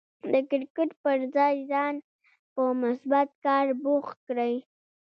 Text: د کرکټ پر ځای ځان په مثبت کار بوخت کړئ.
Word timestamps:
د 0.31 0.33
کرکټ 0.49 0.89
پر 1.03 1.17
ځای 1.35 1.55
ځان 1.71 1.95
په 2.53 2.63
مثبت 2.83 3.29
کار 3.45 3.67
بوخت 3.83 4.17
کړئ. 4.27 4.55